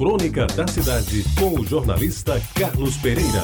[0.00, 3.42] Crônica da Cidade, com o jornalista Carlos Pereira.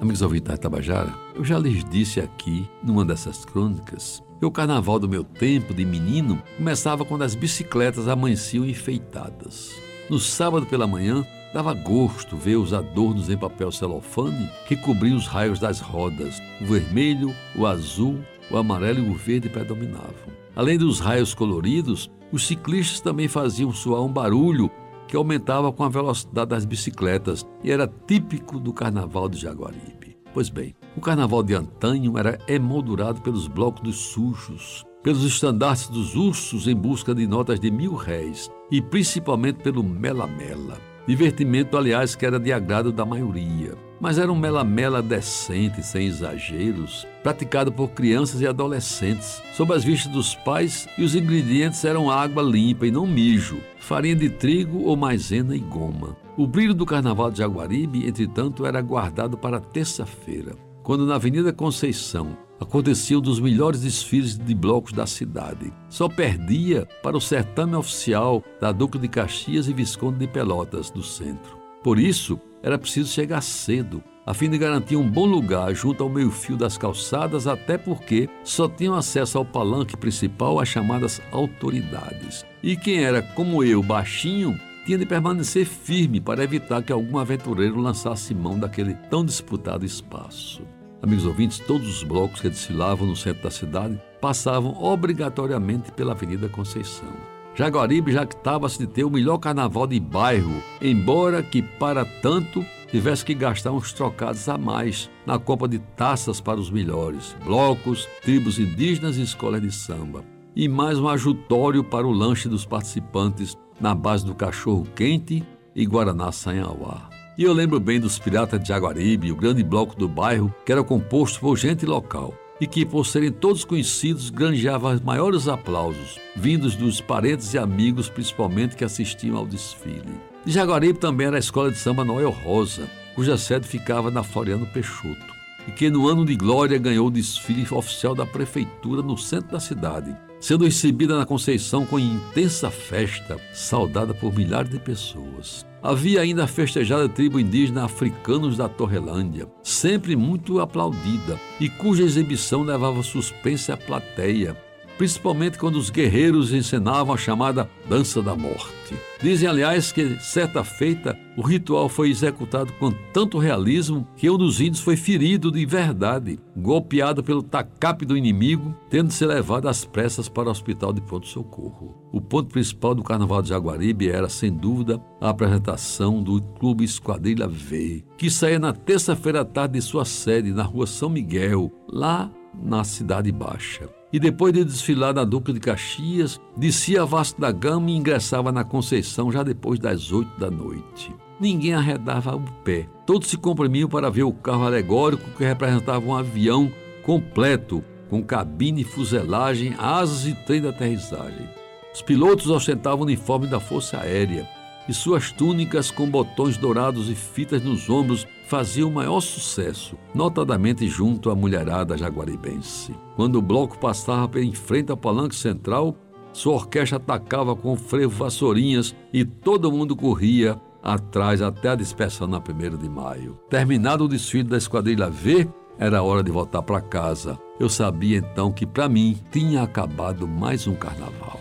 [0.00, 5.00] Amigos ouvintes da Tabajara, eu já lhes disse aqui, numa dessas crônicas, que o carnaval
[5.00, 9.72] do meu tempo de menino começava quando as bicicletas amanheciam enfeitadas.
[10.08, 15.26] No sábado pela manhã, dava gosto ver os adornos em papel celofane que cobriam os
[15.26, 16.40] raios das rodas.
[16.60, 20.44] O vermelho, o azul, o amarelo e o verde predominavam.
[20.54, 24.68] Além dos raios coloridos, os ciclistas também faziam soar um barulho
[25.06, 30.16] que aumentava com a velocidade das bicicletas e era típico do carnaval de Jaguaribe.
[30.32, 36.16] Pois bem, o carnaval de antanho era emoldurado pelos blocos dos sujos, pelos estandartes dos
[36.16, 40.76] ursos em busca de notas de mil réis e principalmente pelo mela-mela.
[41.06, 47.06] Divertimento, aliás, que era de agrado da maioria mas era um mela-mela decente, sem exageros,
[47.22, 52.42] praticado por crianças e adolescentes, sob as vistas dos pais, e os ingredientes eram água
[52.42, 56.16] limpa e não mijo, farinha de trigo ou maisena e goma.
[56.36, 62.36] O brilho do carnaval de Jaguaribe, entretanto, era guardado para terça-feira, quando na Avenida Conceição
[62.60, 65.72] aconteciam um dos melhores desfiles de blocos da cidade.
[65.88, 71.02] Só perdia para o certame oficial da Duque de Caxias e Visconde de Pelotas, do
[71.02, 71.58] centro.
[71.82, 76.08] Por isso, era preciso chegar cedo, a fim de garantir um bom lugar junto ao
[76.08, 82.42] meio-fio das calçadas, até porque só tinham acesso ao palanque principal as chamadas autoridades.
[82.62, 87.78] E quem era, como eu, baixinho, tinha de permanecer firme para evitar que algum aventureiro
[87.78, 90.62] lançasse mão daquele tão disputado espaço.
[91.02, 96.48] Amigos ouvintes, todos os blocos que desfilavam no centro da cidade passavam obrigatoriamente pela Avenida
[96.48, 97.33] Conceição.
[97.56, 103.32] Jaguaribe jactava-se de ter o melhor carnaval de bairro, embora que, para tanto, tivesse que
[103.32, 109.16] gastar uns trocados a mais na compra de taças para os melhores, blocos, tribos indígenas
[109.16, 110.24] e escolas de samba.
[110.56, 115.44] E mais um ajutório para o lanche dos participantes na base do cachorro quente
[115.76, 117.08] e Guaraná Sanhauá.
[117.38, 120.82] E eu lembro bem dos Piratas de Jaguaribe, o grande bloco do bairro, que era
[120.82, 126.76] composto por gente local e que, por serem todos conhecidos, granjeava os maiores aplausos, vindos
[126.76, 130.20] dos parentes e amigos, principalmente que assistiam ao desfile.
[130.44, 134.66] De Jaguaribe também era a escola de samba Noel Rosa, cuja sede ficava na Floriano
[134.66, 135.34] Peixoto,
[135.66, 139.60] e que no ano de glória ganhou o desfile oficial da prefeitura no centro da
[139.60, 145.64] cidade, sendo recebida na Conceição com intensa festa, saudada por milhares de pessoas.
[145.82, 152.62] Havia ainda a festejada tribo indígena africanos da Torrelândia, sempre muito aplaudida, e cuja exibição
[152.62, 154.54] levava suspense à plateia,
[154.96, 158.94] principalmente quando os guerreiros encenavam a chamada Dança da Morte.
[159.20, 164.60] Dizem, aliás, que certa feita o ritual foi executado com tanto realismo que um dos
[164.60, 170.28] índios foi ferido de verdade, golpeado pelo tacape do inimigo, tendo se levado às pressas
[170.28, 171.96] para o hospital de pronto-socorro.
[172.12, 177.48] O ponto principal do Carnaval de Jaguaribe era, sem dúvida, a apresentação do Clube Esquadrilha
[177.48, 182.30] V, que saía na terça-feira à tarde de sua sede na rua São Miguel, lá
[182.62, 187.50] na Cidade Baixa e depois de desfilar na Duque de Caxias, descia a Vasco da
[187.50, 191.12] Gama e ingressava na Conceição já depois das oito da noite.
[191.40, 192.88] Ninguém arredava o pé.
[193.04, 196.70] Todos se comprimiam para ver o carro alegórico que representava um avião
[197.02, 201.48] completo, com cabine, fuselagem, asas e trem de aterrissagem.
[201.92, 204.48] Os pilotos ostentavam o uniforme da Força Aérea
[204.88, 211.30] e suas túnicas com botões dourados e fitas nos ombros faziam maior sucesso, notadamente junto
[211.30, 212.94] à mulherada jaguaribense.
[213.16, 215.96] Quando o bloco passava em frente ao palanque central,
[216.32, 222.38] sua orquestra atacava com frevo vassourinhas e todo mundo corria atrás até a dispersão na
[222.38, 223.38] 1 de maio.
[223.48, 227.38] Terminado o desfile da Esquadrilha V, era hora de voltar para casa.
[227.58, 231.40] Eu sabia então que para mim tinha acabado mais um carnaval.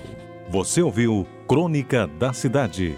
[0.49, 2.97] Você ouviu Crônica da Cidade